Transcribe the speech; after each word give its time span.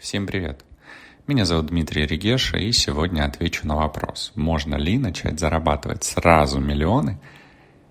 Всем 0.00 0.26
привет! 0.26 0.64
Меня 1.26 1.44
зовут 1.44 1.66
Дмитрий 1.66 2.06
Регеша, 2.06 2.56
и 2.56 2.72
сегодня 2.72 3.26
отвечу 3.26 3.66
на 3.68 3.76
вопрос, 3.76 4.32
можно 4.34 4.76
ли 4.76 4.96
начать 4.96 5.38
зарабатывать 5.38 6.04
сразу 6.04 6.58
миллионы, 6.58 7.20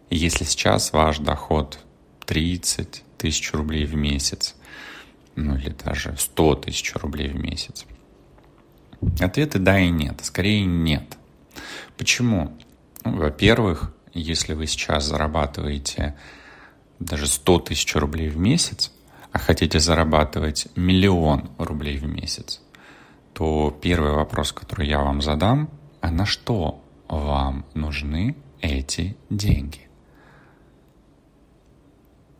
если 0.10 0.44
сейчас 0.44 0.92
ваш 0.92 1.20
доход 1.20 1.78
30 2.26 3.04
тысяч 3.20 3.54
рублей 3.54 3.86
в 3.86 3.94
месяц, 3.94 4.56
ну 5.36 5.56
или 5.56 5.70
даже 5.70 6.16
100 6.18 6.56
тысяч 6.56 6.96
рублей 6.96 7.30
в 7.30 7.36
месяц. 7.36 7.86
Ответы 9.20 9.60
да 9.60 9.80
и 9.80 9.92
нет, 9.92 10.20
скорее 10.24 10.66
нет. 10.66 11.16
Почему? 11.96 12.58
Ну, 13.06 13.18
во-первых, 13.18 13.94
если 14.16 14.56
вы 14.56 14.66
сейчас 14.66 15.06
зарабатываете 15.06 16.18
даже 16.98 17.28
100 17.28 17.60
тысяч 17.60 17.96
рублей 17.96 18.30
в 18.30 18.38
месяц, 18.38 18.92
а 19.32 19.38
хотите 19.38 19.80
зарабатывать 19.80 20.68
миллион 20.76 21.50
рублей 21.58 21.98
в 21.98 22.06
месяц, 22.06 22.62
то 23.34 23.78
первый 23.82 24.14
вопрос, 24.14 24.52
который 24.52 24.88
я 24.88 25.00
вам 25.00 25.22
задам, 25.22 25.70
а 26.02 26.12
на 26.12 26.26
что 26.26 26.82
вам 27.08 27.66
нужны 27.74 28.36
эти 28.62 29.16
деньги? 29.30 29.88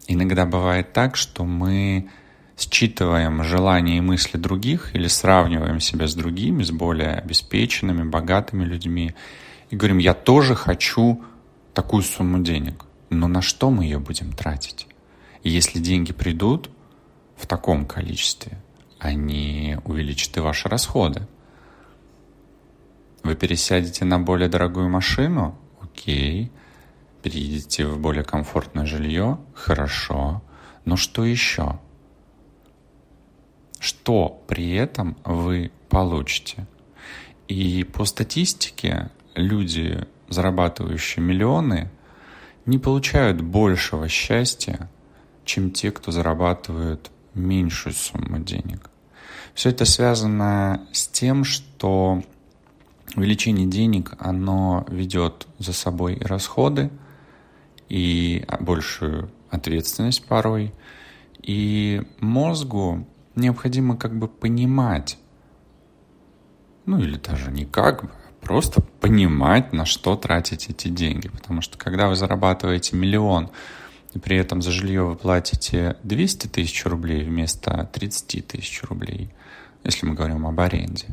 Иногда 0.08 0.46
бывает 0.46 0.92
так, 0.94 1.16
что 1.16 1.46
мы 1.46 2.10
считываем 2.58 3.44
желания 3.44 3.98
и 3.98 4.02
мысли 4.02 4.38
других 4.38 4.96
или 4.96 5.08
сравниваем 5.08 5.80
себя 5.80 6.08
с 6.08 6.16
другими, 6.16 6.64
с 6.64 6.72
более 6.72 7.12
обеспеченными, 7.12 8.10
богатыми 8.10 8.66
людьми, 8.66 9.14
и 9.70 9.76
говорим, 9.76 10.00
я 10.00 10.14
тоже 10.14 10.56
хочу 10.56 11.24
такую 11.74 12.04
сумму 12.04 12.40
денег. 12.40 12.86
Но 13.12 13.28
на 13.28 13.42
что 13.42 13.70
мы 13.70 13.84
ее 13.84 14.00
будем 14.00 14.34
тратить? 14.34 14.88
И 15.44 15.50
если 15.50 15.80
деньги 15.80 16.12
придут, 16.12 16.70
таком 17.50 17.86
количестве, 17.86 18.58
они 19.00 19.78
увеличат 19.84 20.38
и 20.38 20.40
ваши 20.40 20.70
расходы. 20.70 21.28
Вы 23.24 23.36
пересядете 23.36 24.06
на 24.06 24.20
более 24.20 24.48
дорогую 24.48 24.88
машину? 24.88 25.58
Окей. 25.82 26.52
Переедете 27.24 27.86
в 27.86 28.00
более 28.00 28.24
комфортное 28.24 28.86
жилье? 28.86 29.40
Хорошо. 29.54 30.42
Но 30.86 30.96
что 30.96 31.26
еще? 31.26 31.80
Что 33.80 34.42
при 34.48 34.74
этом 34.74 35.18
вы 35.26 35.72
получите? 35.90 36.68
И 37.48 37.84
по 37.84 38.06
статистике 38.06 39.10
люди, 39.34 40.08
зарабатывающие 40.30 41.26
миллионы, 41.26 41.90
не 42.66 42.78
получают 42.78 43.42
большего 43.42 44.08
счастья, 44.08 44.90
чем 45.46 45.72
те, 45.72 45.92
кто 45.92 46.12
зарабатывает 46.12 47.10
меньшую 47.34 47.94
сумму 47.94 48.40
денег. 48.40 48.90
Все 49.54 49.70
это 49.70 49.86
связано 49.86 50.88
с 50.92 51.08
тем, 51.08 51.44
что 51.44 52.24
увеличение 53.16 53.68
денег, 53.68 54.14
оно 54.20 54.86
ведет 54.90 55.48
за 55.58 55.74
собой 55.74 56.16
и 56.16 56.24
расходы, 56.24 56.92
и 57.90 58.46
большую 58.60 59.32
ответственность 59.50 60.26
порой. 60.26 60.74
И 61.42 62.04
мозгу 62.20 63.08
необходимо 63.36 63.98
как 63.98 64.18
бы 64.18 64.28
понимать, 64.28 65.18
ну 66.86 67.00
или 67.00 67.18
даже 67.18 67.52
не 67.52 67.66
как 67.66 68.04
бы, 68.04 68.10
а 68.12 68.46
просто 68.46 68.82
понимать, 68.82 69.74
на 69.74 69.86
что 69.86 70.16
тратить 70.16 70.70
эти 70.70 70.88
деньги. 70.88 71.28
Потому 71.28 71.62
что 71.62 71.78
когда 71.78 72.08
вы 72.08 72.16
зарабатываете 72.16 72.96
миллион 72.96 73.50
при 74.18 74.38
этом 74.38 74.62
за 74.62 74.72
жилье 74.72 75.04
вы 75.04 75.16
платите 75.16 75.98
200 76.04 76.48
тысяч 76.48 76.86
рублей 76.86 77.24
вместо 77.24 77.90
30 77.94 78.48
тысяч 78.48 78.82
рублей, 78.84 79.30
если 79.84 80.06
мы 80.06 80.16
говорим 80.16 80.48
об 80.48 80.60
аренде, 80.60 81.08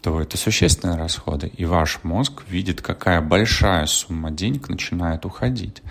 то 0.00 0.20
это 0.20 0.36
существенные 0.36 0.96
расходы, 0.96 1.48
и 1.48 1.64
ваш 1.64 2.02
мозг 2.04 2.44
видит, 2.48 2.80
какая 2.80 3.20
большая 3.20 3.86
сумма 3.86 4.30
денег 4.30 4.68
начинает 4.68 5.24
уходить. 5.26 5.82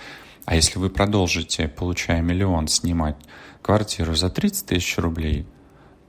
А 0.45 0.55
если 0.55 0.79
вы 0.79 0.89
продолжите, 0.89 1.67
получая 1.67 2.21
миллион, 2.21 2.67
снимать 2.67 3.17
квартиру 3.61 4.15
за 4.15 4.29
30 4.29 4.65
тысяч 4.65 4.97
рублей, 4.97 5.45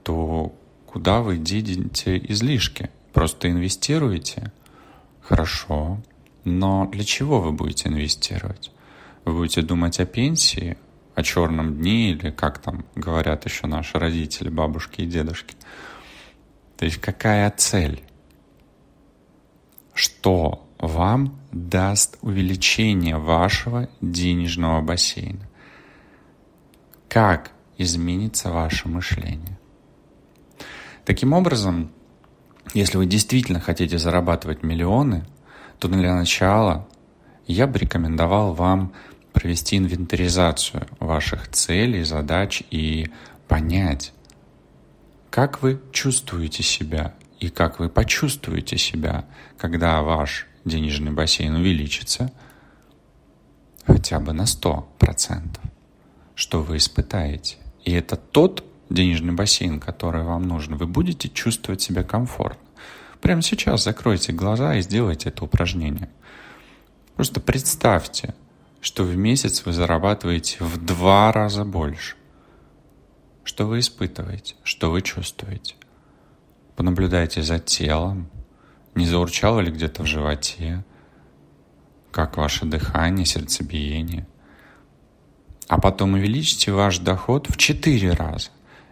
то 0.03 0.55
куда 0.85 1.19
вы 1.19 1.37
денете 1.37 2.17
излишки? 2.17 2.89
Просто 3.11 3.49
инвестируете? 3.49 4.51
Хорошо. 5.21 5.99
Но 6.45 6.87
для 6.87 7.03
чего 7.03 7.41
вы 7.41 7.51
будете 7.51 7.89
инвестировать? 7.89 8.71
Вы 9.25 9.33
будете 9.33 9.61
думать 9.61 9.99
о 9.99 10.05
пенсии, 10.05 10.77
о 11.15 11.23
черном 11.23 11.75
дне 11.75 12.11
или 12.11 12.31
как 12.31 12.59
там 12.59 12.85
говорят 12.95 13.45
еще 13.45 13.67
наши 13.67 13.99
родители, 13.99 14.49
бабушки 14.49 15.01
и 15.01 15.05
дедушки. 15.05 15.55
То 16.77 16.85
есть 16.85 16.97
какая 16.97 17.51
цель? 17.51 18.03
Что 19.93 20.65
вам 20.77 21.37
даст 21.51 22.17
увеличение 22.21 23.17
вашего 23.17 23.89
денежного 23.99 24.81
бассейна? 24.81 25.45
Как 27.09 27.51
изменится 27.77 28.51
ваше 28.51 28.87
мышление? 28.87 29.59
Таким 31.03 31.33
образом, 31.33 31.91
если 32.73 32.97
вы 32.97 33.07
действительно 33.07 33.59
хотите 33.59 33.97
зарабатывать 33.97 34.63
миллионы, 34.63 35.25
то 35.79 35.87
для 35.87 36.15
начала 36.15 36.87
я 37.53 37.67
бы 37.67 37.79
рекомендовал 37.79 38.53
вам 38.53 38.93
провести 39.33 39.77
инвентаризацию 39.77 40.87
ваших 40.99 41.49
целей, 41.49 42.03
задач 42.03 42.63
и 42.69 43.09
понять, 43.47 44.13
как 45.29 45.61
вы 45.61 45.81
чувствуете 45.91 46.63
себя 46.63 47.13
и 47.39 47.49
как 47.49 47.79
вы 47.79 47.89
почувствуете 47.89 48.77
себя, 48.77 49.25
когда 49.57 50.01
ваш 50.01 50.47
денежный 50.65 51.11
бассейн 51.11 51.55
увеличится 51.55 52.31
хотя 53.85 54.19
бы 54.19 54.33
на 54.33 54.43
100%, 54.43 54.85
что 56.35 56.61
вы 56.61 56.77
испытаете. 56.77 57.57
И 57.83 57.91
это 57.91 58.15
тот 58.15 58.63
денежный 58.89 59.33
бассейн, 59.33 59.79
который 59.79 60.23
вам 60.23 60.43
нужен. 60.43 60.75
Вы 60.75 60.85
будете 60.85 61.29
чувствовать 61.29 61.81
себя 61.81 62.03
комфортно. 62.03 62.67
Прямо 63.21 63.41
сейчас 63.41 63.83
закройте 63.83 64.33
глаза 64.33 64.75
и 64.75 64.81
сделайте 64.81 65.29
это 65.29 65.45
упражнение. 65.45 66.09
Просто 67.19 67.41
представьте, 67.41 68.33
что 68.79 69.03
в 69.03 69.13
месяц 69.17 69.65
вы 69.65 69.73
зарабатываете 69.73 70.63
в 70.63 70.77
два 70.77 71.33
раза 71.33 71.65
больше. 71.65 72.15
Что 73.43 73.65
вы 73.65 73.79
испытываете, 73.79 74.55
что 74.63 74.89
вы 74.89 75.01
чувствуете. 75.01 75.75
Понаблюдайте 76.77 77.43
за 77.43 77.59
телом, 77.59 78.29
не 78.95 79.05
заурчало 79.05 79.59
ли 79.59 79.69
где-то 79.69 80.03
в 80.03 80.05
животе, 80.05 80.85
как 82.11 82.37
ваше 82.37 82.65
дыхание, 82.65 83.25
сердцебиение. 83.25 84.25
А 85.67 85.77
потом 85.77 86.13
увеличьте 86.13 86.71
ваш 86.71 86.99
доход 86.99 87.49
в 87.49 87.57
4 87.57 88.11
раза. 88.11 88.51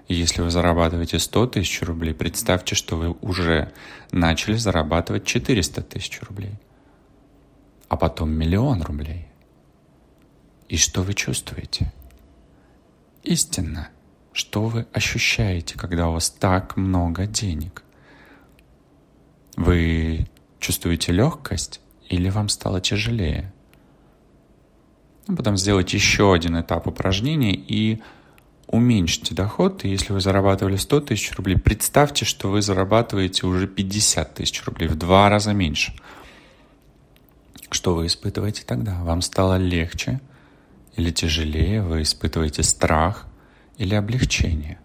И 0.09 0.15
если 0.15 0.41
вы 0.41 0.51
зарабатываете 0.51 1.17
100 1.17 1.47
тысяч 1.47 1.81
рублей, 1.81 2.13
представьте, 2.13 2.75
что 2.75 2.97
вы 2.97 3.15
уже 3.21 3.71
начали 4.11 4.57
зарабатывать 4.57 5.23
400 5.23 5.81
тысяч 5.81 6.19
рублей. 6.23 6.59
А 7.89 7.97
потом 7.97 8.31
миллион 8.31 8.81
рублей– 8.81 9.27
и 10.69 10.75
что 10.75 11.01
вы 11.01 11.13
чувствуете? 11.13 11.93
Истинно, 13.23 13.89
что 14.33 14.63
вы 14.65 14.85
ощущаете, 14.91 15.77
когда 15.77 16.09
у 16.09 16.13
вас 16.13 16.29
так 16.29 16.75
много 16.75 17.25
денег? 17.25 17.83
Вы 19.55 20.27
чувствуете 20.59 21.13
легкость 21.13 21.79
или 22.09 22.29
вам 22.29 22.49
стало 22.49 22.81
тяжелее? 22.81 23.53
Ну, 25.27 25.35
потом 25.35 25.57
сделайте 25.57 25.97
еще 25.97 26.33
один 26.33 26.59
этап 26.59 26.87
упражнения 26.87 27.55
и 27.55 28.01
уменьшите 28.67 29.33
доход. 29.33 29.85
И 29.85 29.89
если 29.89 30.11
вы 30.13 30.21
зарабатывали 30.21 30.75
100 30.75 31.01
тысяч 31.01 31.33
рублей, 31.35 31.57
представьте, 31.57 32.25
что 32.25 32.50
вы 32.50 32.62
зарабатываете 32.62 33.45
уже 33.47 33.67
50 33.67 34.35
тысяч 34.35 34.63
рублей, 34.65 34.88
в 34.88 34.95
два 34.95 35.29
раза 35.29 35.53
меньше. 35.53 35.94
Что 37.69 37.95
вы 37.95 38.07
испытываете 38.07 38.63
тогда? 38.65 39.03
Вам 39.03 39.21
стало 39.21 39.57
легче– 39.57 40.19
или 40.97 41.11
тяжелее, 41.11 41.81
вы 41.81 42.01
испытываете 42.01 42.63
страх 42.63 43.27
или 43.77 43.93
облегчение. 43.93 44.79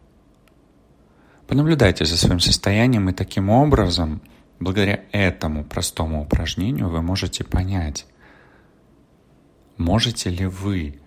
Понаблюдайте 1.48 2.04
за 2.04 2.16
своим 2.16 2.38
состоянием, 2.38 3.08
и 3.08 3.14
таким 3.14 3.48
образом, 3.48 4.22
благодаря 4.60 5.04
этому 5.10 5.64
простому 5.64 6.22
упражнению, 6.22 6.88
вы 6.88 7.02
можете 7.02 7.44
понять, 7.44 8.06
можете 9.78 10.30
ли 10.30 10.46
вы 10.46 11.00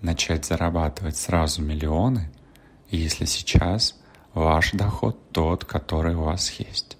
начать 0.00 0.44
зарабатывать 0.44 1.16
сразу 1.16 1.60
миллионы, 1.60 2.30
если 2.88 3.24
сейчас 3.24 4.00
ваш 4.32 4.72
доход 4.72 5.18
тот, 5.32 5.64
который 5.64 6.14
у 6.14 6.22
вас 6.22 6.50
есть. 6.52 6.96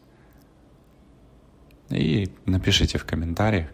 И 1.91 2.33
напишите 2.47 2.99
в 2.99 3.05
комментариях, 3.05 3.69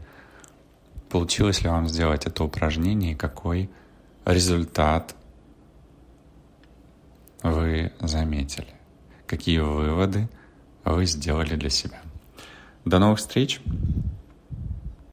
получилось 1.08 1.62
ли 1.62 1.68
вам 1.68 1.88
сделать 1.88 2.26
это 2.26 2.44
упражнение 2.44 3.12
и 3.12 3.16
какой 3.16 3.70
результат 4.24 5.14
вы 7.42 7.92
заметили. 8.00 8.74
какие 9.26 9.58
выводы 9.58 10.28
вы 10.84 11.04
сделали 11.04 11.54
для 11.54 11.70
себя. 11.70 12.00
До 12.84 12.98
новых 12.98 13.18
встреч! 13.18 13.60